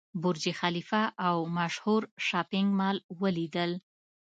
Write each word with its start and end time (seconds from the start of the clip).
برج 0.21 0.43
خلیفه 0.59 1.01
او 1.27 1.35
مشهور 1.59 2.01
شاپینګ 2.27 2.69
مال 2.79 2.97
ولیدل. 3.21 3.71